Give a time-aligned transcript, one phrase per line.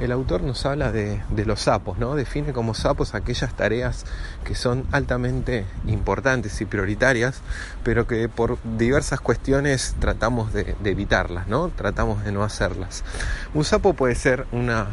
[0.00, 2.14] el autor nos habla de, los sapos, ¿no?
[2.14, 4.06] Define como sapos aquellas tareas
[4.44, 7.42] que son altamente importantes y prioritarias,
[7.84, 11.68] pero que por diversas cuestiones tratamos de, evitarlas, ¿no?
[11.68, 13.04] Tratamos de no hacerlas.
[13.52, 14.86] Un sapo puede ser una,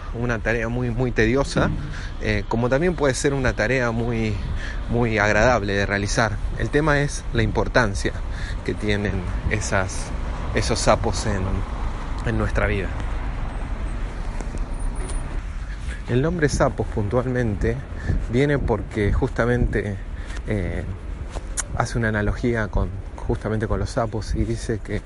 [0.43, 1.69] tarea muy, muy tediosa,
[2.21, 4.35] eh, como también puede ser una tarea muy,
[4.89, 6.35] muy agradable de realizar.
[6.59, 8.11] El tema es la importancia
[8.65, 9.13] que tienen
[9.49, 11.25] esos sapos
[12.25, 12.89] en nuestra vida.
[16.09, 17.75] El nombre sapos puntualmente
[18.31, 19.97] viene porque justamente
[20.47, 20.83] eh,
[21.75, 25.01] hace una analogía con, justamente con los sapos y dice que,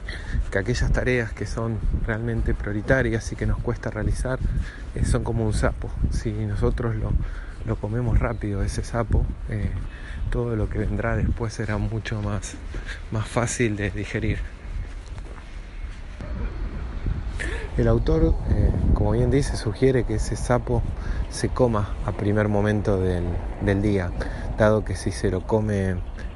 [0.55, 4.37] aquellas tareas que son realmente prioritarias y que nos cuesta realizar
[4.93, 5.89] eh, son como un sapo.
[6.11, 9.71] Si nosotros lo, comemos rápido, ese sapo, eh,
[10.29, 12.53] todo lo que vendrá después será mucho más,
[13.11, 14.37] más fácil de digerir.
[17.77, 20.81] El autor, eh, como bien dice, sugiere que ese sapo
[21.29, 23.23] se coma a primer momento del,
[23.81, 24.11] día,
[24.57, 25.95] dado que si se lo come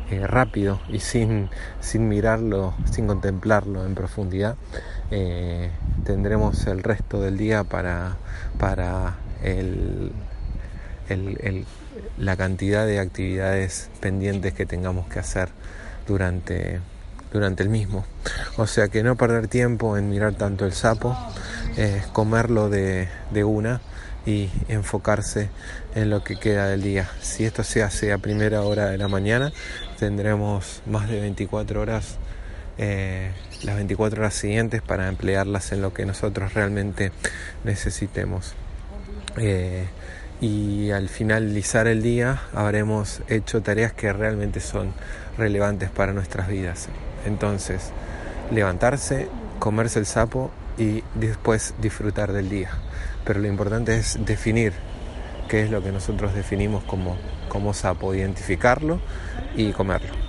[0.09, 1.49] eh, rápido y sin,
[1.81, 4.55] sin mirarlo, sin contemplarlo en profundidad,
[5.11, 5.71] eh,
[6.05, 8.15] tendremos el resto del día para,
[8.57, 9.15] para
[12.17, 15.49] la cantidad de actividades pendientes que tengamos que hacer
[16.07, 16.79] durante
[17.35, 18.05] durante el mismo.
[18.57, 21.15] O sea que no perder tiempo en mirar tanto el sapo,
[22.13, 23.07] comerlo de,
[23.43, 23.81] una
[24.25, 25.49] y enfocarse
[25.93, 27.09] en lo que queda del día.
[27.21, 29.51] Si esto se hace a primera hora de la mañana,
[29.99, 32.17] tendremos más de 24 horas,
[32.77, 33.31] eh,
[33.63, 37.11] las 24 horas siguientes para emplearlas en lo que nosotros realmente
[37.63, 38.55] necesitemos.
[39.37, 39.85] Eh,
[40.41, 44.93] y al finalizar el día habremos hecho tareas que realmente son
[45.37, 46.89] relevantes para nuestras vidas.
[47.25, 47.91] Entonces,
[48.51, 49.27] levantarse,
[49.59, 52.69] comerse el sapo y después disfrutar del día.
[53.23, 54.73] Pero lo importante es definir
[55.47, 57.17] qué es lo que nosotros definimos como,
[57.49, 58.99] como sapo, identificarlo
[59.55, 60.24] y comerlo.